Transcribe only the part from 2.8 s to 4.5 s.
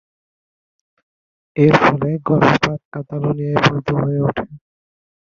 কাতালোনিয়ায় বৈধ হয়ে ওঠে।